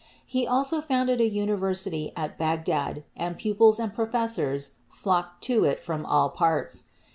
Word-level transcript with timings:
He 0.25 0.47
also 0.47 0.81
founded 0.81 1.21
a 1.21 1.29
university 1.29 2.11
at 2.15 2.35
Bagdad, 2.35 3.03
and 3.15 3.37
pupils 3.37 3.79
and 3.79 3.93
professors 3.93 4.71
flocked 4.89 5.43
to 5.43 5.63
it 5.63 5.79
from 5.79 6.07
all 6.07 6.31
parts. 6.31 6.85